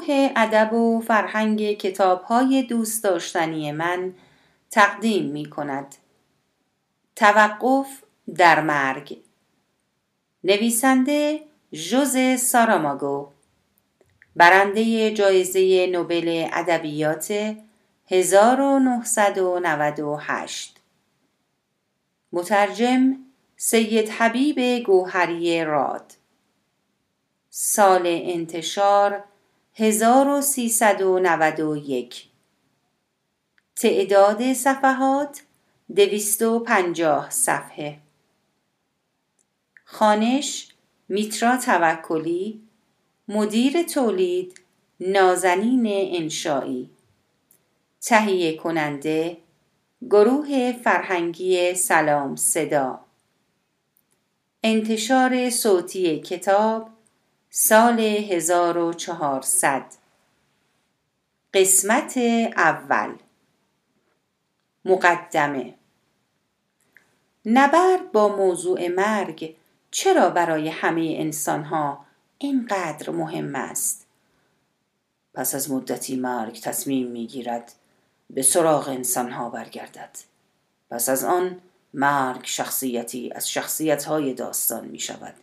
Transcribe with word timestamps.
گروه 0.00 0.30
ادب 0.36 0.72
و 0.72 1.00
فرهنگ 1.00 1.72
کتاب 1.72 2.22
های 2.22 2.62
دوست 2.62 3.04
داشتنی 3.04 3.72
من 3.72 4.14
تقدیم 4.70 5.24
می 5.24 5.50
کند. 5.50 5.94
توقف 7.16 7.86
در 8.36 8.60
مرگ. 8.60 9.18
نویسنده 10.44 11.40
ژوز 11.74 12.40
ساراماگو. 12.40 13.28
برنده 14.36 15.14
جایزه 15.14 15.86
نوبل 15.86 16.48
ادبیات 16.52 17.56
1998 18.08 20.76
مترجم 22.32 23.16
سید 23.56 24.08
حبیب 24.08 24.84
گوهری 24.84 25.64
راد. 25.64 26.12
سال 27.50 28.02
انتشار 28.06 29.24
1391 29.74 32.28
تعداد 33.76 34.52
صفحات 34.52 35.42
250 35.96 37.30
صفحه. 37.30 37.98
خانش 39.84 40.68
میترا 41.08 41.56
توکلی 41.56 42.60
مدیر 43.28 43.82
تولید 43.82 44.60
نازنین 45.00 45.86
انشایی 46.16 46.90
تهیه 48.00 48.56
کننده 48.56 49.36
گروه 50.10 50.72
فرهنگی 50.72 51.74
سلام 51.74 52.36
صدا. 52.36 53.00
انتشار 54.62 55.50
صوتی 55.50 56.20
کتاب 56.20 56.88
سال 57.52 58.00
1400 58.00 59.84
قسمت 61.54 62.16
اول. 62.56 63.14
مقدمه. 64.84 65.74
نبرد 67.46 68.12
با 68.12 68.36
موضوع 68.36 68.88
مرگ 68.88 69.56
چرا 69.90 70.30
برای 70.30 70.68
همه 70.68 71.14
انسانها 71.18 72.04
اینقدر 72.38 73.10
مهم 73.10 73.54
است؟ 73.54 74.06
پس 75.34 75.54
از 75.54 75.70
مدتی 75.70 76.16
مرگ 76.16 76.60
تصمیم 76.60 77.06
می‌گیرد 77.06 77.72
به 78.30 78.42
سراغ 78.42 78.88
انسانها 78.88 79.50
برگردد. 79.50 80.18
پس 80.90 81.08
از 81.08 81.24
آن 81.24 81.60
مرگ 81.94 82.44
شخصیتی 82.44 83.32
از 83.34 83.50
شخصیتهای 83.50 84.34
داستان 84.34 84.84
می 84.84 84.98
شود 84.98 85.34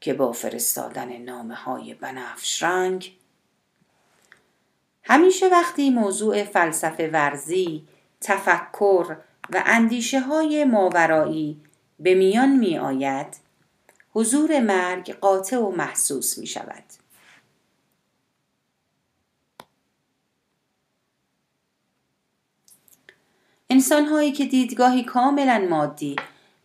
که 0.00 0.14
با 0.14 0.32
فرستادن 0.32 1.16
نامه 1.16 1.54
های 1.54 1.94
بنفش 1.94 2.62
رنگ 2.62 3.16
همیشه 5.02 5.48
وقتی 5.48 5.90
موضوع 5.90 6.44
فلسفه 6.44 7.10
ورزی، 7.12 7.84
تفکر 8.20 9.16
و 9.50 9.62
اندیشه 9.66 10.20
های 10.20 10.64
ماورایی 10.64 11.60
به 12.00 12.14
میان 12.14 12.48
می 12.56 12.78
آید 12.78 13.36
حضور 14.14 14.60
مرگ 14.60 15.14
قاطع 15.14 15.58
و 15.58 15.70
محسوس 15.70 16.38
می 16.38 16.46
شود. 16.46 16.84
انسانهایی 23.70 24.32
که 24.32 24.44
دیدگاهی 24.44 25.04
کاملا 25.04 25.66
مادی 25.70 26.16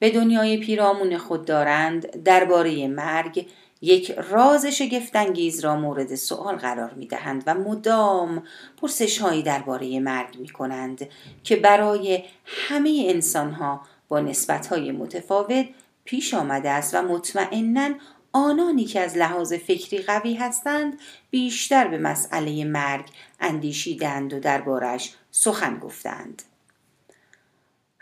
به 0.03 0.09
دنیای 0.09 0.57
پیرامون 0.57 1.17
خود 1.17 1.45
دارند 1.45 2.23
درباره 2.23 2.87
مرگ 2.87 3.47
یک 3.81 4.11
راز 4.11 4.65
شگفتانگیز 4.65 5.59
را 5.59 5.75
مورد 5.75 6.15
سوال 6.15 6.55
قرار 6.55 6.93
می 6.93 7.07
دهند 7.07 7.43
و 7.47 7.53
مدام 7.53 8.43
پرسش 8.81 9.17
هایی 9.17 9.43
درباره 9.43 9.99
مرگ 9.99 10.37
می 10.37 10.49
کنند 10.49 11.07
که 11.43 11.55
برای 11.55 12.23
همه 12.45 13.05
انسان 13.07 13.51
ها 13.51 13.81
با 14.07 14.19
نسبت 14.19 14.67
های 14.67 14.91
متفاوت 14.91 15.65
پیش 16.03 16.33
آمده 16.33 16.69
است 16.69 16.95
و 16.95 17.01
مطمئنا 17.01 17.89
آنانی 18.33 18.85
که 18.85 18.99
از 18.99 19.17
لحاظ 19.17 19.53
فکری 19.53 19.97
قوی 19.97 20.33
هستند 20.33 20.99
بیشتر 21.29 21.87
به 21.87 21.97
مسئله 21.97 22.65
مرگ 22.65 23.05
اندیشیدند 23.39 24.33
و 24.33 24.39
دربارش 24.39 25.13
سخن 25.31 25.79
گفتند. 25.79 26.43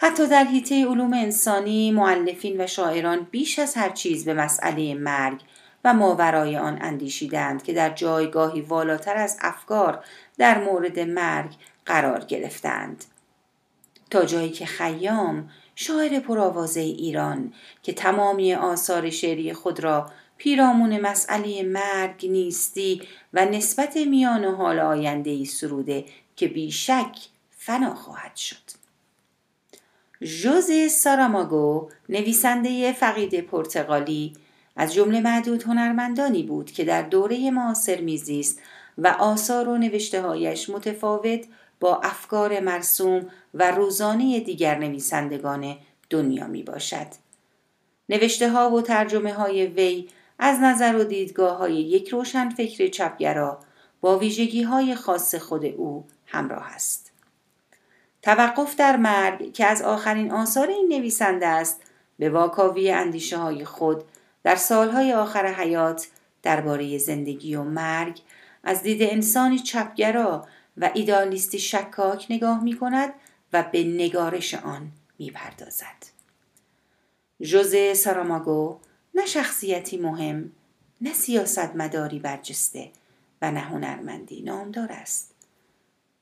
حتی 0.04 0.28
در 0.28 0.44
حیطه 0.44 0.86
علوم 0.86 1.14
انسانی 1.14 1.92
معلفین 1.92 2.62
و 2.62 2.68
شاعران 2.68 3.28
بیش 3.32 3.60
از 3.60 3.76
هر 3.76 3.90
چیز 3.90 4.26
به 4.26 4.34
مسئله 4.34 4.94
مرگ 4.94 5.42
و 5.86 5.94
ماورای 5.94 6.58
آن 6.58 6.78
اندیشیدند 6.82 7.64
که 7.64 7.74
در 7.74 7.90
جایگاهی 7.90 8.62
والاتر 8.62 9.18
از 9.18 9.38
افکار 9.42 10.04
در 10.38 10.64
مورد 10.64 11.00
مرگ 11.00 11.52
قرار 11.86 12.20
گرفتند. 12.20 13.06
تا 14.10 14.26
جایی 14.26 14.50
که 14.50 14.66
خیام 14.66 15.50
شاعر 15.76 16.20
پرآوازه 16.20 16.82
ایران 16.82 17.54
که 17.84 17.94
تمامی 17.94 18.54
آثار 18.54 19.10
شعری 19.10 19.54
خود 19.54 19.80
را 19.80 20.12
پیرامون 20.38 21.00
مسئله 21.00 21.64
مرگ 21.64 22.26
نیستی 22.30 23.02
و 23.34 23.46
نسبت 23.46 23.98
میان 23.98 24.46
و 24.46 24.56
حال 24.56 24.80
آینده 24.80 25.46
سروده 25.46 26.06
که 26.36 26.48
بیشک 26.48 27.18
فنا 27.58 27.96
خواهد 27.96 28.36
شد. 28.36 28.81
ژوزه 30.24 30.88
ساراماگو 30.88 31.90
نویسنده 32.10 32.94
فقید 32.94 33.40
پرتغالی 33.40 34.34
از 34.76 34.94
جمله 34.94 35.22
معدود 35.22 35.64
هنرمندانی 35.64 36.44
بود 36.44 36.72
که 36.72 36.84
در 36.84 37.02
دوره 37.02 37.52
معاصر 37.52 38.02
میزیست 38.02 38.62
و 38.98 39.08
آثار 39.08 39.70
و 39.70 39.78
نوشتههایش 39.78 40.70
متفاوت 40.70 41.46
با 41.80 41.96
افکار 42.04 42.60
مرسوم 42.60 43.30
و 43.54 43.72
روزانه 43.72 44.40
دیگر 44.40 44.78
نویسندگان 44.78 45.78
دنیا 46.10 46.48
می 46.48 46.64
باشد. 46.64 47.08
نوشته 48.10 48.50
ها 48.50 48.72
و 48.72 48.82
ترجمه 48.82 49.34
های 49.34 49.68
وی 49.68 50.08
از 50.40 50.60
نظر 50.60 50.96
و 50.96 51.04
دیدگاه 51.04 51.58
های 51.58 51.74
یک 51.74 52.10
روشن 52.10 52.50
فکر 52.50 52.88
چپگرا 52.88 53.60
با 54.02 54.18
ویژگی 54.18 54.64
های 54.64 54.96
خاص 54.96 55.36
خود 55.36 55.66
او 55.66 56.06
همراه 56.26 56.68
است. 56.76 57.11
توقف 58.22 58.76
در 58.76 58.98
مرگ 58.98 59.54
که 59.54 59.66
از 59.66 59.82
آخرین 59.82 60.32
آثار 60.32 60.68
این 60.68 60.88
نویسنده 60.88 61.48
است 61.48 61.82
به 62.20 62.30
واکاوی 62.30 62.92
اندیشه 62.92 63.38
های 63.38 63.66
خود 63.66 64.04
در 64.44 64.56
سالهای 64.56 65.14
آخر 65.14 65.54
حیات 65.54 66.08
درباره 66.44 66.98
زندگی 66.98 67.56
و 67.56 67.64
مرگ 67.64 68.22
از 68.64 68.84
دید 68.84 69.04
انسانی 69.04 69.60
چپگرا 69.60 70.48
و 70.78 70.92
ایدالیستی 70.94 71.60
شکاک 71.60 72.28
نگاه 72.30 72.64
می 72.64 72.78
کند 72.78 73.14
و 73.54 73.64
به 73.72 73.84
نگارش 73.84 74.54
آن 74.54 74.92
می 75.20 75.32
پردازد. 75.32 76.06
جوزه 77.42 77.94
ساراماگو 77.94 78.80
نه 79.16 79.26
شخصیتی 79.26 79.98
مهم 79.98 80.52
نه 81.02 81.14
سیاست 81.14 81.76
مداری 81.76 82.20
برجسته 82.20 82.92
و 83.42 83.52
نه 83.52 83.60
هنرمندی 83.60 84.42
نامدار 84.42 84.92
است. 84.92 85.31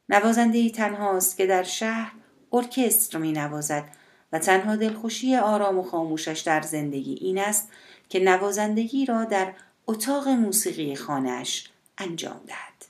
نوازنده 0.10 0.70
تنهاست 0.70 1.38
که 1.38 1.46
در 1.46 1.64
شهر 1.64 2.12
ارکستر 2.54 3.18
می 3.18 3.32
نوازد 3.32 3.84
و 4.32 4.40
تنها 4.40 4.76
دلخوشی 4.76 5.36
آرام 5.36 5.78
و 5.78 5.84
خاموشش 5.84 6.40
در 6.40 6.62
زندگی 6.62 7.14
این 7.14 7.38
است 7.38 7.72
که 8.10 8.20
نوازندگی 8.20 9.06
را 9.06 9.26
در 9.26 9.54
اتاق 9.88 10.28
موسیقی 10.28 10.96
خانهش 10.96 11.70
انجام 11.98 12.42
دهد. 12.48 12.86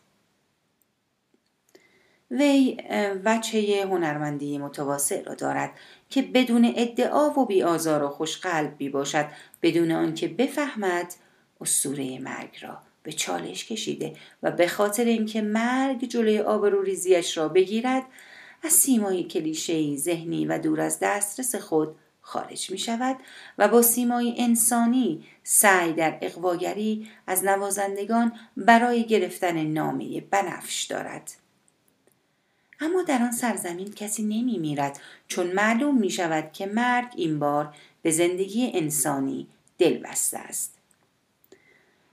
وی 2.32 2.78
وچه 3.26 3.84
هنرمندی 3.84 4.58
متواصل 4.58 5.26
را 5.26 5.34
دارد 5.34 5.72
که 6.10 6.22
بدون 6.22 6.74
ادعا 6.76 7.30
و 7.40 7.46
بیآزار 7.46 8.04
و 8.04 8.10
خوشقلب 8.10 8.78
بی 8.78 8.90
باشد 8.90 9.26
بدون 9.62 9.92
آنکه 9.92 10.28
بفهمد 10.28 11.14
اسطوره 11.62 12.20
مرگ 12.20 12.58
را 12.62 12.78
به 13.04 13.12
چالش 13.12 13.66
کشیده 13.66 14.16
و 14.44 14.51
به 14.51 14.68
خاطر 14.68 15.06
اینکه 15.06 15.42
مرگ 15.42 16.06
جلوی 16.06 16.40
آبروریزیش 16.40 17.38
را 17.38 17.48
بگیرد 17.48 18.04
از 18.63 18.74
سیمای 18.74 19.24
کلیشهای 19.24 19.98
ذهنی 19.98 20.46
و 20.46 20.57
دور 20.57 20.81
از 20.81 21.00
دسترس 21.01 21.56
خود 21.56 21.96
خارج 22.22 22.72
می 22.72 22.78
شود 22.78 23.18
و 23.57 23.68
با 23.68 23.81
سیمای 23.81 24.36
انسانی 24.38 25.24
سعی 25.44 25.94
در 25.94 26.18
اقواگری 26.22 27.07
از 27.28 27.44
نوازندگان 27.44 28.31
برای 28.57 29.06
گرفتن 29.06 29.63
نامه 29.63 30.22
بنفش 30.22 30.84
دارد. 30.84 31.31
اما 32.80 33.02
در 33.02 33.22
آن 33.22 33.31
سرزمین 33.31 33.94
کسی 33.94 34.24
نمی 34.24 34.57
میرد 34.57 35.00
چون 35.28 35.48
معلوم 35.48 35.98
می 35.98 36.10
شود 36.10 36.52
که 36.54 36.66
مرگ 36.66 37.07
این 37.16 37.40
بار 37.40 37.75
به 38.02 38.12
زندگی 38.12 38.72
انسانی 38.74 39.48
دل 39.78 39.98
بسته 39.98 40.38
است. 40.38 40.79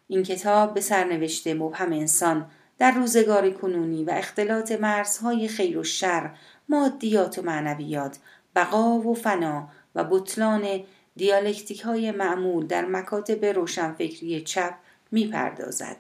این 0.08 0.22
کتاب 0.22 0.74
به 0.74 0.80
سرنوشت 0.80 1.48
مبهم 1.48 1.92
انسان 1.92 2.50
در 2.78 2.90
روزگار 2.90 3.50
کنونی 3.50 4.04
و 4.04 4.10
اختلاط 4.10 4.72
مرزهای 4.72 5.48
خیر 5.48 5.78
و 5.78 5.84
شر 5.84 6.30
مادیات 6.68 7.38
و 7.38 7.42
معنویات 7.42 8.18
بقا 8.56 8.98
و 8.98 9.14
فنا 9.14 9.68
و 9.94 10.04
بطلان 10.04 10.80
دیالکتیک 11.16 11.80
های 11.80 12.10
معمول 12.10 12.66
در 12.66 12.84
مکاتب 12.84 13.44
روشنفکری 13.44 14.40
چپ 14.40 14.74
می‌پردازد. 15.12 15.96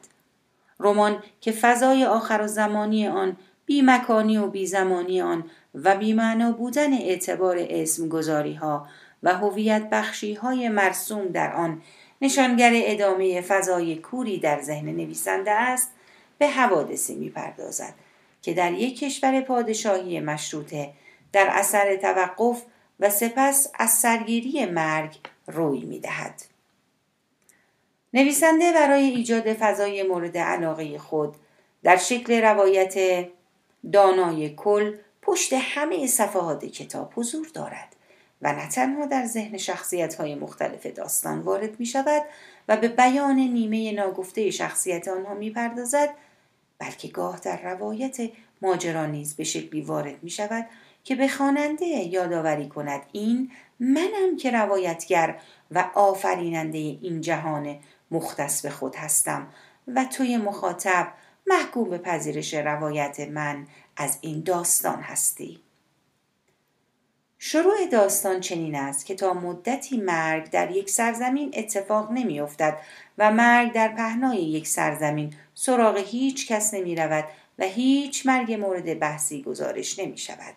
رمان 0.80 1.22
که 1.40 1.52
فضای 1.52 2.04
آخر 2.04 2.40
و 2.42 2.46
زمانی 2.46 3.08
آن 3.08 3.36
بی 3.66 3.82
مکانی 3.82 4.38
و 4.38 4.46
بی 4.46 4.66
زمانی 4.66 5.20
آن 5.22 5.44
و 5.74 5.96
بی 5.96 6.12
معنا 6.12 6.52
بودن 6.52 6.92
اعتبار 6.92 7.56
اسم 7.60 8.08
گذاری 8.08 8.54
ها 8.54 8.88
و 9.22 9.34
هویت 9.34 9.88
بخشی 9.90 10.34
های 10.34 10.68
مرسوم 10.68 11.28
در 11.28 11.52
آن 11.52 11.82
نشانگر 12.22 12.70
ادامه 12.74 13.40
فضای 13.40 13.96
کوری 13.96 14.38
در 14.38 14.60
ذهن 14.60 14.88
نویسنده 14.88 15.50
است 15.50 15.90
به 16.38 16.48
حوادثی 16.48 17.14
می‌پردازد 17.14 17.94
که 18.42 18.54
در 18.54 18.72
یک 18.72 18.98
کشور 18.98 19.40
پادشاهی 19.40 20.20
مشروطه 20.20 20.92
در 21.32 21.48
اثر 21.50 21.96
توقف 21.96 22.62
و 23.00 23.10
سپس 23.10 23.70
از 23.74 23.90
سرگیری 23.90 24.66
مرگ 24.66 25.16
روی 25.46 25.80
می‌دهد. 25.80 26.42
نویسنده 28.14 28.72
برای 28.72 29.02
ایجاد 29.02 29.52
فضای 29.52 30.02
مورد 30.02 30.38
علاقه 30.38 30.98
خود 30.98 31.34
در 31.82 31.96
شکل 31.96 32.42
روایت 32.42 33.28
دانای 33.92 34.54
کل 34.54 34.96
پشت 35.22 35.52
همه 35.52 36.06
صفحات 36.06 36.64
کتاب 36.64 37.12
حضور 37.16 37.48
دارد. 37.54 37.95
و 38.46 38.52
نه 38.52 38.68
تنها 38.68 39.06
در 39.06 39.26
ذهن 39.26 39.56
شخصیت 39.56 40.14
های 40.14 40.34
مختلف 40.34 40.86
داستان 40.86 41.40
وارد 41.40 41.80
می 41.80 41.86
شود 41.86 42.22
و 42.68 42.76
به 42.76 42.88
بیان 42.88 43.36
نیمه 43.36 43.92
ناگفته 43.92 44.50
شخصیت 44.50 45.08
آنها 45.08 45.34
می 45.34 45.50
پردازد 45.50 46.08
بلکه 46.78 47.08
گاه 47.08 47.40
در 47.40 47.62
روایت 47.62 48.16
ماجرا 48.62 49.06
نیز 49.06 49.36
به 49.36 49.44
شکلی 49.44 49.80
وارد 49.80 50.22
می 50.22 50.30
شود 50.30 50.66
که 51.04 51.14
به 51.14 51.28
خواننده 51.28 51.86
یادآوری 51.86 52.68
کند 52.68 53.02
این 53.12 53.50
منم 53.80 54.36
که 54.36 54.50
روایتگر 54.50 55.38
و 55.70 55.90
آفریننده 55.94 56.78
این 56.78 57.20
جهان 57.20 57.78
مختص 58.10 58.62
به 58.62 58.70
خود 58.70 58.96
هستم 58.96 59.46
و 59.88 60.04
توی 60.04 60.36
مخاطب 60.36 61.12
محکوم 61.46 61.90
به 61.90 61.98
پذیرش 61.98 62.54
روایت 62.54 63.20
من 63.20 63.66
از 63.96 64.18
این 64.20 64.40
داستان 64.40 65.00
هستی. 65.00 65.65
شروع 67.38 67.86
داستان 67.92 68.40
چنین 68.40 68.74
است 68.74 69.06
که 69.06 69.14
تا 69.14 69.34
مدتی 69.34 69.96
مرگ 69.96 70.50
در 70.50 70.70
یک 70.70 70.90
سرزمین 70.90 71.50
اتفاق 71.54 72.12
نمیافتد 72.12 72.78
و 73.18 73.32
مرگ 73.32 73.72
در 73.72 73.88
پهنای 73.88 74.38
یک 74.38 74.68
سرزمین 74.68 75.34
سراغ 75.54 75.96
هیچ 75.96 76.48
کس 76.48 76.74
نمی 76.74 76.96
رود 76.96 77.24
و 77.58 77.64
هیچ 77.64 78.26
مرگ 78.26 78.52
مورد 78.52 78.98
بحثی 78.98 79.42
گزارش 79.42 79.98
نمی 79.98 80.18
شود. 80.18 80.54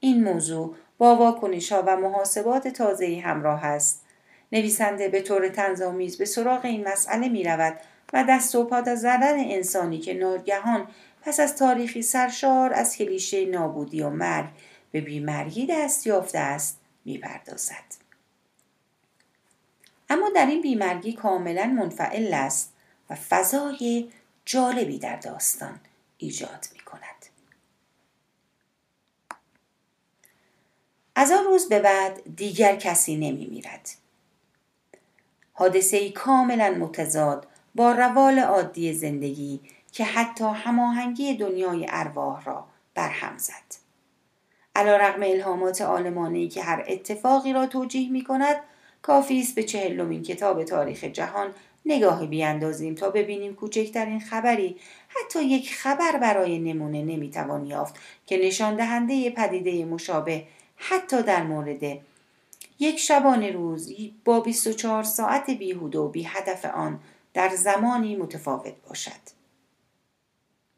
این 0.00 0.24
موضوع 0.24 0.74
با 0.98 1.16
واکنش 1.16 1.72
و 1.72 1.96
محاسبات 1.96 2.68
تازه 2.68 3.22
همراه 3.24 3.64
است. 3.64 4.04
نویسنده 4.52 5.08
به 5.08 5.22
طور 5.22 5.48
تنظامیز 5.48 6.18
به 6.18 6.24
سراغ 6.24 6.64
این 6.64 6.88
مسئله 6.88 7.28
می 7.28 7.44
رود 7.44 7.78
و 8.12 8.24
دست 8.28 8.54
و 8.54 8.64
پا 8.64 8.94
زدن 8.94 9.38
انسانی 9.38 9.98
که 9.98 10.14
ناگهان 10.14 10.86
پس 11.22 11.40
از 11.40 11.56
تاریخی 11.56 12.02
سرشار 12.02 12.72
از 12.72 12.96
کلیشه 12.96 13.46
نابودی 13.46 14.02
و 14.02 14.10
مرگ 14.10 14.48
به 14.92 15.00
بیمرگی 15.00 15.66
دست 15.66 16.06
یافته 16.06 16.38
است 16.38 16.80
می‌پردازد 17.04 18.02
اما 20.10 20.30
در 20.34 20.46
این 20.46 20.62
بیمرگی 20.62 21.12
کاملا 21.12 21.66
منفعل 21.66 22.34
است 22.34 22.72
و 23.10 23.14
فضای 23.14 24.10
جالبی 24.44 24.98
در 24.98 25.16
داستان 25.16 25.80
ایجاد 26.18 26.66
می 26.72 26.80
کند. 26.80 27.26
از 31.14 31.32
آن 31.32 31.44
روز 31.44 31.68
به 31.68 31.78
بعد 31.78 32.36
دیگر 32.36 32.76
کسی 32.76 33.16
نمی 33.16 33.46
میرد. 33.46 33.88
حادثه 35.52 36.10
کاملا 36.10 36.70
متضاد 36.70 37.46
با 37.74 37.92
روال 37.92 38.38
عادی 38.38 38.94
زندگی 38.94 39.60
که 39.92 40.04
حتی 40.04 40.44
هماهنگی 40.44 41.34
دنیای 41.34 41.86
ارواح 41.90 42.44
را 42.44 42.66
برهم 42.94 43.38
زد. 43.38 43.81
علا 44.76 44.96
رقم 44.96 45.22
الهامات 45.22 45.80
آلمانی 45.80 46.48
که 46.48 46.62
هر 46.62 46.84
اتفاقی 46.88 47.52
را 47.52 47.66
توجیه 47.66 48.10
می 48.10 48.24
کند 48.24 48.56
کافی 49.02 49.40
است 49.40 49.54
به 49.54 49.62
چهلمین 49.62 50.22
کتاب 50.22 50.64
تاریخ 50.64 51.04
جهان 51.04 51.54
نگاهی 51.86 52.26
بیاندازیم 52.26 52.94
تا 52.94 53.10
ببینیم 53.10 53.54
کوچکترین 53.54 54.20
خبری 54.20 54.76
حتی 55.08 55.44
یک 55.44 55.74
خبر 55.74 56.18
برای 56.18 56.58
نمونه 56.58 57.02
نمی‌توان 57.02 57.66
یافت 57.66 57.94
که 58.26 58.38
نشان 58.38 58.76
دهنده 58.76 59.30
پدیده 59.30 59.84
مشابه 59.84 60.44
حتی 60.76 61.22
در 61.22 61.42
مورد 61.42 61.98
یک 62.78 62.98
شبانه 62.98 63.50
روز 63.50 63.92
با 64.24 64.40
24 64.40 65.02
ساعت 65.02 65.50
بیهوده 65.50 65.98
و 65.98 66.08
بی 66.08 66.22
هدف 66.22 66.64
آن 66.64 67.00
در 67.34 67.48
زمانی 67.48 68.16
متفاوت 68.16 68.74
باشد. 68.88 69.22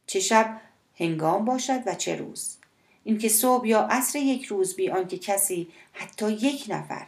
چه 0.07 0.21
شب 0.21 0.61
هنگام 0.97 1.45
باشد 1.45 1.81
و 1.87 1.95
چه 1.95 2.17
روز. 2.17 2.57
اینکه 3.05 3.29
صبح 3.29 3.67
یا 3.67 3.81
عصر 3.81 4.19
یک 4.19 4.45
روز 4.45 4.77
بی 4.77 4.91
آنکه 4.91 5.19
کسی 5.19 5.69
حتی 5.93 6.33
یک 6.33 6.65
نفر 6.69 7.07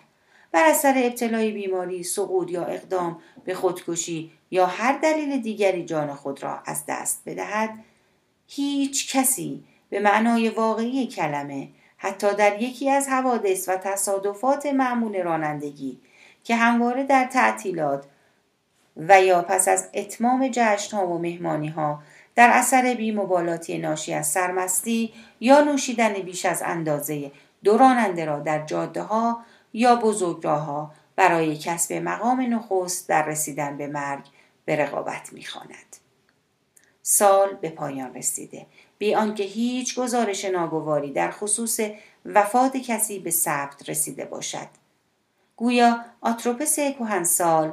بر 0.52 0.64
اثر 0.64 0.94
ابتلای 0.96 1.50
بیماری 1.50 2.02
سقوط 2.02 2.50
یا 2.50 2.64
اقدام 2.64 3.18
به 3.44 3.54
خودکشی 3.54 4.30
یا 4.50 4.66
هر 4.66 4.98
دلیل 4.98 5.42
دیگری 5.42 5.84
جان 5.84 6.14
خود 6.14 6.42
را 6.42 6.58
از 6.66 6.84
دست 6.88 7.22
بدهد 7.26 7.70
هیچ 8.46 9.16
کسی 9.16 9.64
به 9.90 10.00
معنای 10.00 10.48
واقعی 10.48 11.06
کلمه 11.06 11.68
حتی 11.96 12.34
در 12.34 12.62
یکی 12.62 12.90
از 12.90 13.08
حوادث 13.08 13.68
و 13.68 13.76
تصادفات 13.76 14.66
معمول 14.66 15.22
رانندگی 15.22 15.98
که 16.44 16.56
همواره 16.56 17.04
در 17.04 17.24
تعطیلات 17.24 18.04
و 18.96 19.22
یا 19.22 19.42
پس 19.42 19.68
از 19.68 19.88
اتمام 19.94 20.48
جشن 20.52 20.96
ها 20.96 21.06
و 21.06 21.18
مهمانی 21.18 21.68
ها 21.68 22.02
در 22.36 22.50
اثر 22.52 22.94
بیمبالاتی 22.94 23.78
ناشی 23.78 24.14
از 24.14 24.28
سرمستی 24.28 25.12
یا 25.40 25.60
نوشیدن 25.60 26.12
بیش 26.12 26.46
از 26.46 26.62
اندازه 26.64 27.32
دو 27.64 27.78
راننده 27.78 28.24
را 28.24 28.38
در 28.38 28.66
جاده 28.66 29.02
ها 29.02 29.44
یا 29.72 29.96
بزرگراه 29.96 30.60
ها 30.60 30.90
برای 31.16 31.56
کسب 31.56 31.92
مقام 31.92 32.54
نخست 32.54 33.08
در 33.08 33.26
رسیدن 33.26 33.76
به 33.76 33.86
مرگ 33.86 34.24
به 34.64 34.76
رقابت 34.76 35.32
می‌خواند. 35.32 35.96
سال 37.02 37.54
به 37.54 37.70
پایان 37.70 38.14
رسیده. 38.14 38.66
بی 38.98 39.14
آنکه 39.14 39.44
هیچ 39.44 39.98
گزارش 39.98 40.44
ناگواری 40.44 41.12
در 41.12 41.30
خصوص 41.30 41.80
وفات 42.24 42.76
کسی 42.76 43.18
به 43.18 43.30
ثبت 43.30 43.88
رسیده 43.88 44.24
باشد. 44.24 44.68
گویا 45.56 46.04
آتروپس 46.20 46.76
کهنسال 46.76 47.72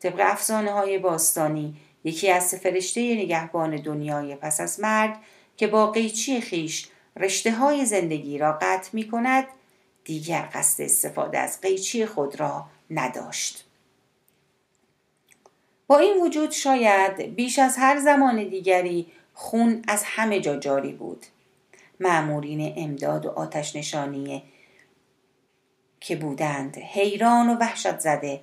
طبق 0.00 0.20
افسانه 0.24 0.72
های 0.72 0.98
باستانی 0.98 1.76
یکی 2.04 2.30
از 2.30 2.54
فرشته 2.54 3.14
نگهبان 3.14 3.76
دنیای 3.76 4.34
پس 4.34 4.60
از 4.60 4.80
مرگ 4.80 5.14
که 5.56 5.66
با 5.66 5.90
قیچی 5.90 6.40
خیش 6.40 6.88
رشته 7.16 7.52
های 7.52 7.84
زندگی 7.84 8.38
را 8.38 8.58
قطع 8.60 8.90
می 8.92 9.08
کند 9.08 9.44
دیگر 10.04 10.48
قصد 10.54 10.82
استفاده 10.82 11.38
از 11.38 11.60
قیچی 11.60 12.06
خود 12.06 12.40
را 12.40 12.66
نداشت. 12.90 13.64
با 15.86 15.98
این 15.98 16.22
وجود 16.22 16.50
شاید 16.50 17.16
بیش 17.22 17.58
از 17.58 17.76
هر 17.76 18.00
زمان 18.00 18.48
دیگری 18.48 19.06
خون 19.34 19.82
از 19.88 20.02
همه 20.04 20.40
جا 20.40 20.56
جاری 20.56 20.92
بود. 20.92 21.26
معمورین 22.00 22.74
امداد 22.76 23.26
و 23.26 23.30
آتش 23.30 23.76
نشانی 23.76 24.42
که 26.00 26.16
بودند 26.16 26.78
حیران 26.78 27.48
و 27.48 27.54
وحشت 27.54 27.98
زده 27.98 28.40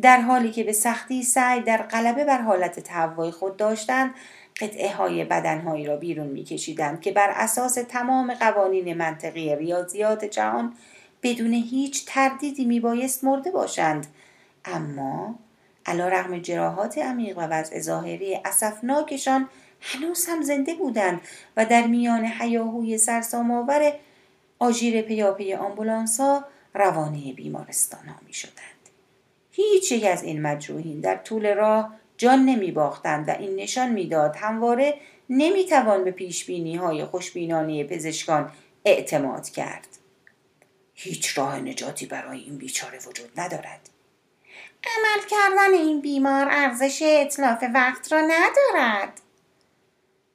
در 0.00 0.20
حالی 0.20 0.50
که 0.50 0.64
به 0.64 0.72
سختی 0.72 1.22
سعی 1.22 1.60
در 1.60 1.82
غلبه 1.82 2.24
بر 2.24 2.40
حالت 2.40 2.80
تهوع 2.80 3.30
خود 3.30 3.56
داشتند 3.56 4.14
قطعه 4.60 4.94
های 4.94 5.24
بدنهایی 5.24 5.86
را 5.86 5.96
بیرون 5.96 6.26
میکشیدند 6.26 7.00
که 7.00 7.12
بر 7.12 7.30
اساس 7.30 7.74
تمام 7.74 8.34
قوانین 8.34 8.94
منطقی 8.94 9.56
ریاضیات 9.56 10.24
جهان 10.24 10.74
بدون 11.22 11.52
هیچ 11.52 12.04
تردیدی 12.06 12.64
میبایست 12.64 13.24
مرده 13.24 13.50
باشند 13.50 14.06
اما 14.64 15.34
علا 15.86 16.08
رغم 16.08 16.38
جراحات 16.38 16.98
عمیق 16.98 17.38
و 17.38 17.40
وضع 17.40 17.80
ظاهری 17.80 18.40
اصفناکشان 18.44 19.48
هنوز 19.80 20.26
هم 20.26 20.42
زنده 20.42 20.74
بودند 20.74 21.20
و 21.56 21.66
در 21.66 21.86
میان 21.86 22.24
حیاهوی 22.24 22.98
سرسامآور 22.98 23.92
آژیر 24.58 25.02
پیاپی 25.02 25.54
آمبولانس 25.54 26.20
ها 26.20 26.44
روانه 26.74 27.32
بیمارستان 27.32 28.08
ها 28.08 28.16
می 28.26 28.32
شدند. 28.32 28.71
هیچ 29.52 29.92
یک 29.92 30.04
از 30.04 30.22
این 30.22 30.42
مجروحین 30.42 31.00
در 31.00 31.16
طول 31.16 31.54
راه 31.54 31.94
جان 32.16 32.38
نمی 32.38 32.72
باختند 32.72 33.28
و 33.28 33.32
این 33.38 33.56
نشان 33.56 33.90
می‌داد 33.90 34.36
همواره 34.36 34.94
نمی‌توان 35.30 36.04
به 36.04 36.10
پیش 36.10 36.44
بینی 36.44 36.76
های 36.76 37.04
خوشبینانه 37.04 37.84
پزشکان 37.84 38.52
اعتماد 38.84 39.48
کرد. 39.48 39.88
هیچ 40.94 41.38
راه 41.38 41.60
نجاتی 41.60 42.06
برای 42.06 42.40
این 42.40 42.58
بیچاره 42.58 42.98
وجود 42.98 43.30
ندارد. 43.36 43.90
عمل 44.84 45.26
کردن 45.30 45.74
این 45.74 46.00
بیمار 46.00 46.48
ارزش 46.50 47.02
اطلاف 47.06 47.64
وقت 47.74 48.12
را 48.12 48.20
ندارد. 48.20 49.20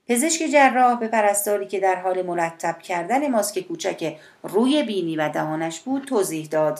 پزشک 0.07 0.45
جراح 0.45 0.99
به 0.99 1.07
پرستاری 1.07 1.67
که 1.67 1.79
در 1.79 1.95
حال 1.95 2.21
مرتب 2.21 2.79
کردن 2.79 3.31
ماسک 3.31 3.59
کوچک 3.59 4.17
روی 4.43 4.83
بینی 4.83 5.15
و 5.15 5.29
دهانش 5.29 5.79
بود 5.79 6.05
توضیح 6.05 6.47
داد 6.47 6.79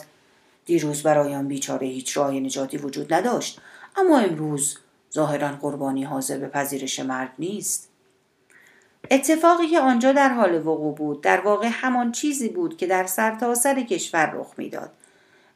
دیروز 0.68 1.02
برای 1.02 1.34
آن 1.34 1.48
بیچاره 1.48 1.86
هیچ 1.86 2.16
راه 2.16 2.30
نجاتی 2.30 2.76
وجود 2.76 3.14
نداشت 3.14 3.60
اما 3.96 4.18
امروز 4.18 4.78
ظاهرا 5.14 5.48
قربانی 5.48 6.04
حاضر 6.04 6.38
به 6.38 6.48
پذیرش 6.48 7.00
مرگ 7.00 7.30
نیست. 7.38 7.88
اتفاقی 9.10 9.66
که 9.66 9.80
آنجا 9.80 10.12
در 10.12 10.28
حال 10.28 10.66
وقوع 10.66 10.94
بود 10.94 11.20
در 11.20 11.40
واقع 11.40 11.68
همان 11.72 12.12
چیزی 12.12 12.48
بود 12.48 12.76
که 12.76 12.86
در 12.86 13.06
سرتاسر 13.06 13.74
سر 13.74 13.80
کشور 13.82 14.30
رخ 14.34 14.54
می‌داد 14.56 14.90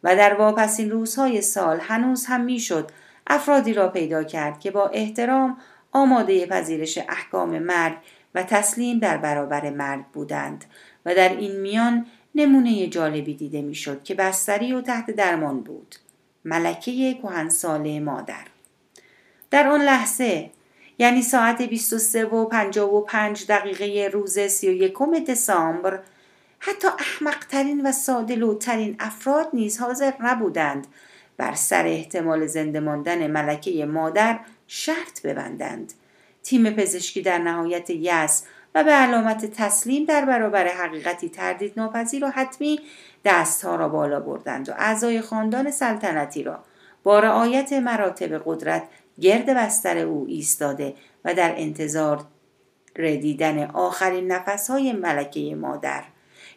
و 0.02 0.16
در 0.16 0.35
واپسین 0.35 0.90
روزهای 0.90 1.42
سال 1.42 1.81
هنوز 1.81 2.26
هم 2.26 2.40
می‌شد 2.40 2.90
افرادی 3.26 3.73
را 3.73 3.88
پیدا 3.88 4.25
کرد 4.25 4.61
که 4.61 4.71
با 4.71 4.88
احترام 4.88 5.57
آماده 5.92 6.47
پذیرش 6.47 6.99
احکام 6.99 7.59
مرگ 7.59 7.97
و 8.35 8.42
تسلیم 8.42 8.99
در 8.99 9.16
برابر 9.16 9.71
مرگ 9.71 10.04
بودند 10.12 10.64
و 11.07 11.14
در 11.14 11.28
این 11.28 11.61
میان 11.61 12.07
نمونه 12.34 12.86
جالبی 12.86 13.34
دیده 13.34 13.62
می‌شد 13.62 14.04
که 14.04 14.14
بستری 14.14 14.72
و 14.72 14.80
تحت 14.80 15.10
درمان 15.10 15.60
بود. 15.60 15.96
ملکه 16.44 17.14
کهنساله 17.14 18.00
مادر. 18.00 18.46
در 19.50 19.68
آن 19.68 19.82
لحظه 19.82 20.50
یعنی 20.98 21.22
ساعت 21.22 21.62
23 21.62 22.24
و 22.24 22.44
55 22.44 23.46
دقیقه 23.46 24.10
روز 24.12 24.38
31 24.38 24.94
دسامبر 25.28 26.00
حتی 26.58 26.88
احمقترین 26.88 27.86
و 27.86 27.92
سادلوترین 27.92 28.96
افراد 29.00 29.48
نیز 29.52 29.80
حاضر 29.80 30.12
نبودند 30.20 30.86
بر 31.36 31.54
سر 31.54 31.86
احتمال 31.86 32.46
زنده 32.46 32.80
ماندن 32.80 33.26
ملکه 33.26 33.86
مادر 33.86 34.40
شرط 34.66 35.22
ببندند. 35.22 35.92
تیم 36.42 36.70
پزشکی 36.70 37.22
در 37.22 37.38
نهایت 37.38 37.90
یس 37.90 38.44
و 38.75 38.85
به 38.85 38.91
علامت 38.91 39.47
تسلیم 39.47 40.05
در 40.05 40.25
برابر 40.25 40.69
حقیقتی 40.69 41.29
تردید 41.29 41.73
ناپذیر 41.76 42.25
و 42.25 42.29
حتمی 42.29 42.81
دستها 43.25 43.76
را 43.76 43.88
بالا 43.88 44.21
بردند 44.21 44.69
و 44.69 44.73
اعضای 44.79 45.21
خاندان 45.21 45.71
سلطنتی 45.71 46.43
را 46.43 46.59
با 47.02 47.21
رعایت 47.21 47.73
مراتب 47.73 48.43
قدرت 48.45 48.83
گرد 49.21 49.47
بستر 49.47 49.99
او 49.99 50.26
ایستاده 50.29 50.95
و 51.25 51.35
در 51.35 51.55
انتظار 51.57 52.25
ردیدن 52.97 53.71
آخرین 53.71 54.33
های 54.69 54.93
ملکه 54.93 55.55
مادر 55.55 56.02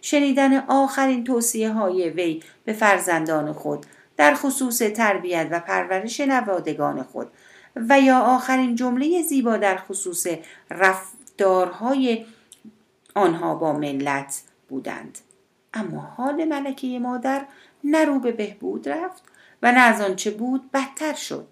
شنیدن 0.01 0.57
آخرین 0.57 1.23
توصیه 1.23 1.71
های 1.71 2.09
وی 2.09 2.43
به 2.65 2.73
فرزندان 2.73 3.53
خود 3.53 3.85
در 4.17 4.33
خصوص 4.35 4.77
تربیت 4.77 5.47
و 5.51 5.59
پرورش 5.59 6.19
نوادگان 6.19 7.03
خود 7.03 7.27
و 7.75 7.99
یا 7.99 8.19
آخرین 8.19 8.75
جمله 8.75 9.21
زیبا 9.21 9.57
در 9.57 9.77
خصوص 9.77 10.27
رفتارهای 11.35 12.25
آنها 13.15 13.55
با 13.55 13.73
ملت 13.73 14.43
بودند. 14.69 15.17
اما 15.73 15.99
حال 15.99 16.45
ملکه 16.45 16.99
مادر 16.99 17.45
نه 17.83 18.05
رو 18.05 18.19
به 18.19 18.31
بهبود 18.31 18.89
رفت 18.89 19.23
و 19.61 19.71
نه 19.71 19.79
از 19.79 20.01
آنچه 20.01 20.31
بود 20.31 20.71
بدتر 20.71 21.13
شد. 21.13 21.47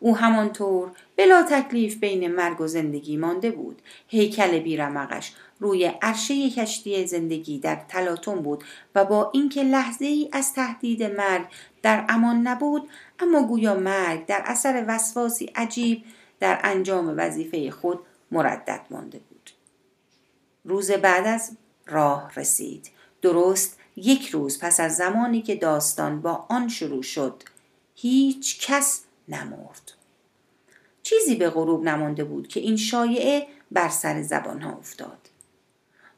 او 0.00 0.16
همانطور 0.16 0.90
بلا 1.16 1.42
تکلیف 1.42 1.96
بین 1.96 2.32
مرگ 2.34 2.60
و 2.60 2.66
زندگی 2.66 3.16
مانده 3.16 3.50
بود. 3.50 3.82
هیکل 4.08 4.58
بیرمقش 4.58 5.32
روی 5.60 5.84
عرشه 6.02 6.50
کشتی 6.50 7.06
زندگی 7.06 7.58
در 7.58 7.76
تلاطم 7.88 8.42
بود 8.42 8.64
و 8.94 9.04
با 9.04 9.30
اینکه 9.34 9.62
لحظه 9.62 10.04
ای 10.04 10.28
از 10.32 10.54
تهدید 10.54 11.02
مرگ 11.02 11.46
در 11.82 12.04
امان 12.08 12.46
نبود 12.46 12.88
اما 13.18 13.42
گویا 13.42 13.74
مرگ 13.74 14.26
در 14.26 14.42
اثر 14.46 14.84
وسواسی 14.88 15.52
عجیب 15.54 16.04
در 16.40 16.60
انجام 16.64 17.14
وظیفه 17.16 17.70
خود 17.70 17.98
مردد 18.30 18.80
مانده 18.90 19.18
بود. 19.18 19.50
روز 20.64 20.90
بعد 20.90 21.26
از 21.26 21.56
راه 21.86 22.32
رسید. 22.36 22.90
درست 23.22 23.78
یک 23.96 24.28
روز 24.28 24.58
پس 24.58 24.80
از 24.80 24.96
زمانی 24.96 25.42
که 25.42 25.54
داستان 25.54 26.20
با 26.20 26.46
آن 26.48 26.68
شروع 26.68 27.02
شد 27.02 27.42
هیچ 27.94 28.66
کس 28.66 29.02
نمرد. 29.28 29.92
چیزی 31.02 31.34
به 31.34 31.50
غروب 31.50 31.84
نمانده 31.84 32.24
بود 32.24 32.48
که 32.48 32.60
این 32.60 32.76
شایعه 32.76 33.46
بر 33.70 33.88
سر 33.88 34.22
زبان 34.22 34.62
ها 34.62 34.72
افتاد. 34.72 35.30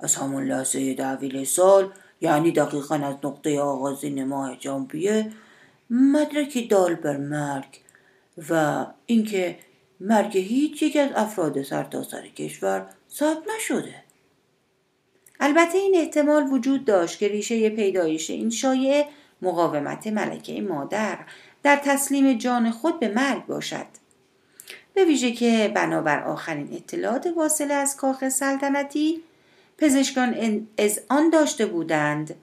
از 0.01 0.17
همون 0.17 0.45
لحظه 0.45 0.95
دعویل 0.95 1.45
سال 1.45 1.93
یعنی 2.21 2.53
دقیقا 2.53 2.95
از 2.95 3.17
نقطه 3.25 3.61
آغازین 3.61 4.25
ماه 4.25 4.57
جانبیه 4.57 5.33
مدرکی 5.91 6.67
دال 6.67 6.95
بر 6.95 7.17
مرگ 7.17 7.81
و 8.51 8.87
اینکه 9.07 9.59
مرگ 10.01 10.39
هیچ 10.39 10.83
یک 10.83 10.97
از 10.97 11.11
افراد 11.15 11.63
سرتاسر 11.63 12.21
سر 12.21 12.27
کشور 12.29 12.87
ثبت 13.11 13.43
نشده. 13.57 13.95
البته 15.41 15.79
این 15.79 15.95
احتمال 15.97 16.47
وجود 16.53 16.85
داشت 16.85 17.19
که 17.19 17.29
ریشه 17.29 17.71
پیدایش 17.71 18.31
این 18.31 18.51
شایعه 18.51 19.07
مقاومت 19.43 20.07
ملکه 20.07 20.61
مادر 20.61 21.19
در 21.63 21.77
تسلیم 21.77 22.39
جان 22.39 22.71
خود 22.71 23.01
به 23.01 23.09
مرگ 23.09 23.47
باشد. 23.47 23.87
به 24.95 25.05
ویژه 25.05 25.33
که 25.33 25.73
بنابر 25.75 26.23
آخرین 26.23 26.69
اطلاعات 26.73 27.27
واصله 27.37 27.75
از 27.75 27.97
کاخ 27.97 28.29
سلطنتی 28.29 29.23
پزشکان 29.79 30.67
از 30.79 31.01
آن 31.09 31.31
داشته 31.31 31.67
بودند. 31.67 32.35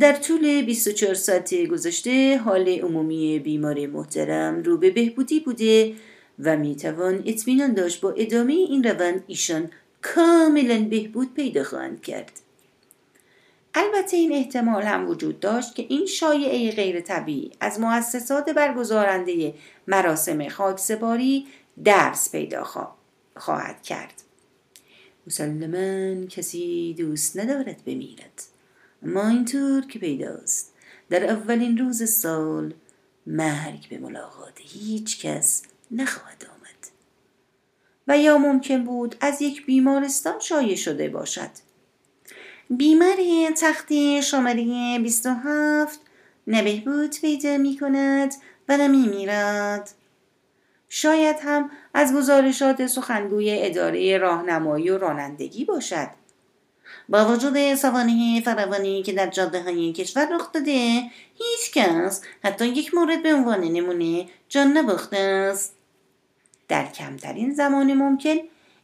در 0.00 0.12
طول 0.12 0.62
24 0.62 1.14
ساعت 1.14 1.54
گذشته 1.54 2.38
حال 2.38 2.68
عمومی 2.68 3.38
بیمار 3.38 3.86
محترم 3.86 4.62
رو 4.62 4.78
به 4.78 4.90
بهبودی 4.90 5.40
بوده 5.40 5.94
و 6.38 6.56
می‌توان 6.56 7.22
اطمینان 7.26 7.74
داشت 7.74 8.00
با 8.00 8.10
ادامه 8.12 8.52
این 8.52 8.84
روند 8.84 9.24
ایشان 9.26 9.70
کاملا 10.02 10.84
بهبود 10.90 11.34
پیدا 11.34 11.64
خواهند 11.64 12.02
کرد. 12.02 12.32
البته 13.74 14.16
این 14.16 14.32
احتمال 14.32 14.82
هم 14.82 15.08
وجود 15.08 15.40
داشت 15.40 15.74
که 15.74 15.86
این 15.88 16.06
شایعه 16.06 16.70
غیر 16.70 17.00
طبیعی 17.00 17.50
از 17.60 17.80
مؤسسات 17.80 18.50
برگزارنده 18.50 19.54
مراسم 19.86 20.48
خاکسپاری 20.48 21.46
درس 21.84 22.32
پیدا 22.32 22.64
خواهد 23.36 23.82
کرد. 23.82 24.22
مسلما 25.26 26.26
کسی 26.26 26.94
دوست 26.98 27.38
ندارد 27.38 27.84
بمیرد. 27.86 28.42
اما 29.02 29.28
اینطور 29.28 29.86
که 29.86 29.98
پیداست. 29.98 30.74
در 31.10 31.24
اولین 31.24 31.78
روز 31.78 32.10
سال 32.10 32.74
مرگ 33.26 33.88
به 33.90 33.98
ملاقات 33.98 34.54
هیچ 34.56 35.26
کس 35.26 35.62
نخواهد 35.90 36.44
آمد. 36.44 36.86
و 38.08 38.18
یا 38.18 38.38
ممکن 38.38 38.84
بود 38.84 39.16
از 39.20 39.42
یک 39.42 39.66
بیمارستان 39.66 40.40
شایع 40.40 40.76
شده 40.76 41.08
باشد. 41.08 41.50
بیمار 42.70 43.16
تختی 43.60 44.22
شماره 44.22 44.98
27 44.98 46.00
نبهبود 46.46 47.20
پیدا 47.20 47.58
می 47.58 47.78
کند 47.78 48.34
و 48.68 48.76
نمی 48.76 49.08
میرد. 49.08 49.90
شاید 50.88 51.36
هم 51.42 51.70
از 51.94 52.14
گزارشات 52.14 52.86
سخنگوی 52.86 53.58
اداره 53.62 54.18
راهنمایی 54.18 54.90
و 54.90 54.98
رانندگی 54.98 55.64
باشد. 55.64 56.08
با 57.08 57.32
وجود 57.32 57.74
سوانه 57.74 58.40
فراوانی 58.40 59.02
که 59.02 59.12
در 59.12 59.26
جاده 59.26 59.62
های 59.62 59.92
کشور 59.92 60.28
رخ 60.36 60.52
داده 60.52 61.02
هیچ 61.34 61.72
کس 61.74 62.22
حتی 62.44 62.66
یک 62.66 62.94
مورد 62.94 63.22
به 63.22 63.34
عنوان 63.34 63.60
نمونه 63.60 64.26
جان 64.48 64.76
نباخته 64.76 65.16
است. 65.16 65.75
در 66.68 66.86
کمترین 66.86 67.54
زمان 67.54 67.94
ممکن 67.94 68.36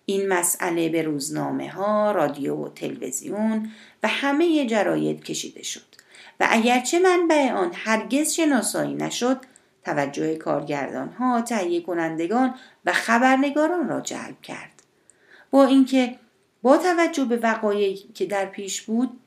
این 0.06 0.28
مسئله 0.28 0.88
به 0.88 1.02
روزنامه 1.02 1.70
ها، 1.70 2.12
رادیو 2.12 2.54
و 2.54 2.68
تلویزیون 2.68 3.70
و 4.02 4.08
همه 4.08 4.66
جراید 4.66 5.24
کشیده 5.24 5.62
شد 5.62 5.82
و 6.40 6.46
اگرچه 6.50 6.98
منبع 6.98 7.52
آن 7.52 7.70
هرگز 7.74 8.32
شناسایی 8.32 8.94
نشد 8.94 9.40
توجه 9.84 10.36
کارگردان 10.36 11.08
ها، 11.08 11.40
تهیه 11.40 11.80
کنندگان 11.80 12.54
و 12.84 12.92
خبرنگاران 12.92 13.88
را 13.88 14.00
جلب 14.00 14.42
کرد. 14.42 14.82
با 15.50 15.64
اینکه 15.66 16.18
با 16.62 16.76
توجه 16.76 17.24
به 17.24 17.36
وقایعی 17.36 17.96
که 18.14 18.26
در 18.26 18.46
پیش 18.46 18.82
بود 18.82 19.20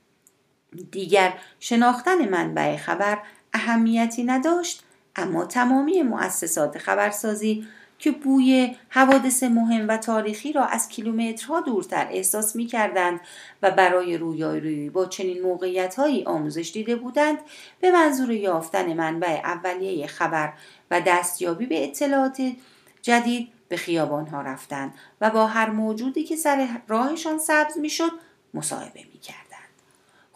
دیگر 0.92 1.34
شناختن 1.60 2.30
منبع 2.30 2.78
خبر 2.78 3.18
اهمیتی 3.54 4.24
نداشت 4.24 4.84
اما 5.16 5.46
تمامی 5.46 6.02
مؤسسات 6.02 6.78
خبرسازی 6.78 7.68
که 8.00 8.12
بوی 8.12 8.76
حوادث 8.90 9.44
مهم 9.44 9.88
و 9.88 9.98
تاریخی 9.98 10.54
را 10.54 10.66
از 10.66 10.90
کیلومترها 10.90 11.62
دورتر 11.62 12.08
احساس 12.12 12.56
می 12.56 12.66
کردند 12.66 13.20
و 13.62 13.72
برای 13.72 14.18
رویارویی 14.18 14.90
با 14.90 15.06
چنین 15.06 15.42
موقعیت 15.42 15.96
هایی 15.96 16.24
آموزش 16.24 16.72
دیده 16.74 16.96
بودند 16.96 17.38
به 17.82 17.92
منظور 17.92 18.32
یافتن 18.32 18.94
منبع 18.94 19.42
اولیه 19.44 20.08
خبر 20.08 20.54
و 20.92 21.02
دستیابی 21.02 21.66
به 21.66 21.84
اطلاعات 21.84 22.52
جدید 23.02 23.50
به 23.70 23.78
خیابان 23.78 24.28
ها 24.28 24.42
رفتند 24.42 24.94
و 25.22 25.30
با 25.30 25.48
هر 25.48 25.70
موجودی 25.70 26.24
که 26.24 26.36
سر 26.36 26.68
راهشان 26.88 27.38
سبز 27.38 27.78
می 27.78 27.90
شد 27.90 28.12
مصاحبه 28.54 29.00
می 29.14 29.20
کردند. 29.20 29.45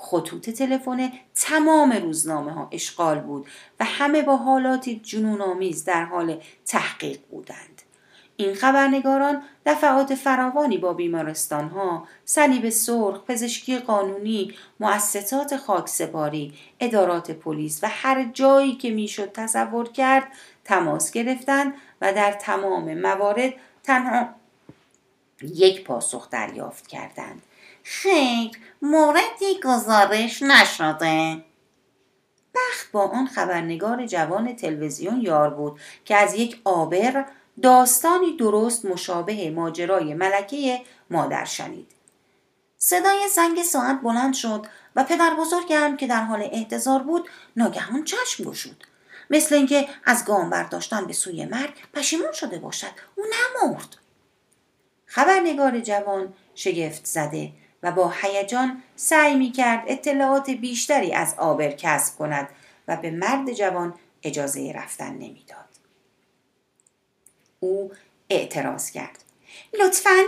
خطوط 0.01 0.49
تلفن 0.49 1.11
تمام 1.35 1.91
روزنامه 1.91 2.51
ها 2.51 2.67
اشغال 2.71 3.19
بود 3.19 3.47
و 3.79 3.85
همه 3.85 4.21
با 4.21 4.37
حالاتی 4.37 4.99
جنون 5.03 5.41
آمیز 5.41 5.85
در 5.85 6.03
حال 6.03 6.41
تحقیق 6.65 7.19
بودند. 7.31 7.81
این 8.35 8.55
خبرنگاران 8.55 9.41
دفعات 9.65 10.15
فراوانی 10.15 10.77
با 10.77 10.93
بیمارستانها، 10.93 12.07
صلیب 12.25 12.69
سرخ، 12.69 13.23
پزشکی 13.23 13.77
قانونی، 13.77 14.53
مؤسسات 14.79 15.57
خاکسپاری، 15.57 16.53
ادارات 16.79 17.31
پلیس 17.31 17.83
و 17.83 17.87
هر 17.89 18.23
جایی 18.33 18.75
که 18.75 18.91
می‌شد 18.91 19.31
تصور 19.31 19.89
کرد 19.89 20.27
تماس 20.63 21.11
گرفتند 21.11 21.73
و 22.01 22.13
در 22.13 22.31
تمام 22.31 22.93
موارد 22.93 23.53
تنها 23.83 24.29
یک 25.41 25.83
پاسخ 25.83 26.29
دریافت 26.29 26.87
کردند. 26.87 27.41
خیر 27.83 28.51
موردی 28.81 29.59
گزارش 29.63 30.41
نشده. 30.41 31.43
بخت 32.55 32.91
با 32.91 33.07
آن 33.07 33.27
خبرنگار 33.27 34.05
جوان 34.05 34.55
تلویزیون 34.55 35.21
یار 35.21 35.49
بود 35.49 35.79
که 36.05 36.15
از 36.15 36.33
یک 36.33 36.61
آبر 36.63 37.25
داستانی 37.61 38.37
درست 38.37 38.85
مشابه 38.85 39.49
ماجرای 39.49 40.13
ملکه 40.13 40.81
مادر 41.09 41.45
شنید. 41.45 41.91
صدای 42.77 43.27
زنگ 43.35 43.63
ساعت 43.63 44.01
بلند 44.01 44.33
شد 44.33 44.65
و 44.95 45.03
پدر 45.03 45.33
بزرگم 45.39 45.97
که 45.97 46.07
در 46.07 46.23
حال 46.23 46.49
احتضار 46.51 47.03
بود 47.03 47.29
ناگهان 47.55 48.03
چشم 48.03 48.43
گشود. 48.43 48.83
مثل 49.29 49.55
اینکه 49.55 49.87
از 50.05 50.25
گام 50.25 50.49
برداشتن 50.49 51.05
به 51.05 51.13
سوی 51.13 51.45
مرگ 51.45 51.73
پشیمون 51.93 52.31
شده 52.31 52.59
باشد 52.59 52.91
او 53.15 53.23
نمرد. 53.23 53.95
خبرنگار 55.05 55.79
جوان 55.79 56.33
شگفت 56.55 57.05
زده 57.05 57.51
و 57.83 57.91
با 57.91 58.13
هیجان 58.21 58.83
سعی 58.95 59.35
می 59.35 59.51
کرد 59.51 59.83
اطلاعات 59.87 60.49
بیشتری 60.49 61.13
از 61.13 61.35
آبر 61.37 61.71
کسب 61.71 62.17
کند 62.17 62.49
و 62.87 62.97
به 62.97 63.11
مرد 63.11 63.53
جوان 63.53 63.93
اجازه 64.23 64.71
رفتن 64.75 65.13
نمی‌داد. 65.13 65.65
او 67.59 67.91
اعتراض 68.29 68.91
کرد. 68.91 69.23
لطفا 69.79 70.23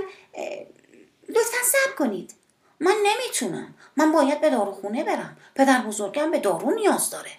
لطفا 1.29 1.57
صبر 1.65 1.95
کنید. 1.97 2.33
من 2.79 2.95
نمی‌تونم. 3.05 3.73
من 3.97 4.11
باید 4.11 4.41
به 4.41 4.49
داروخونه 4.49 5.03
برم. 5.03 5.37
پدر 5.55 5.81
بزرگم 5.81 6.31
به 6.31 6.39
دارو 6.39 6.71
نیاز 6.71 7.09
داره. 7.09 7.31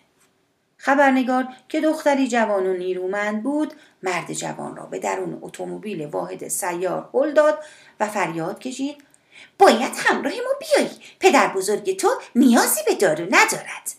خبرنگار 0.77 1.49
که 1.69 1.81
دختری 1.81 2.29
جوان 2.29 2.67
و 2.67 2.73
نیرومند 2.73 3.43
بود 3.43 3.75
مرد 4.03 4.33
جوان 4.33 4.77
را 4.77 4.87
به 4.87 4.99
درون 4.99 5.39
اتومبیل 5.43 6.07
واحد 6.07 6.49
سیار 6.49 7.11
هل 7.15 7.33
داد 7.33 7.65
و 8.01 8.09
فریاد 8.09 8.59
کشید 8.59 9.05
باید 9.59 9.93
همراه 9.97 10.33
ما 10.33 10.55
بیایی 10.61 11.01
پدر 11.21 11.49
بزرگ 11.49 11.97
تو 11.97 12.09
نیازی 12.35 12.81
به 12.87 12.95
دارو 12.95 13.25
ندارد 13.25 13.91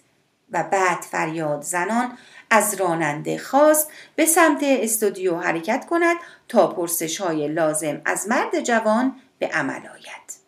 و 0.51 0.63
بعد 0.63 1.01
فریاد 1.01 1.61
زنان 1.61 2.17
از 2.49 2.73
راننده 2.73 3.37
خواست 3.37 3.91
به 4.15 4.25
سمت 4.25 4.59
استودیو 4.63 5.35
حرکت 5.35 5.85
کند 5.89 6.17
تا 6.47 6.67
پرسش 6.67 7.21
های 7.21 7.47
لازم 7.47 8.01
از 8.05 8.27
مرد 8.27 8.59
جوان 8.59 9.15
به 9.39 9.47
عمل 9.47 9.87
آید. 9.87 10.43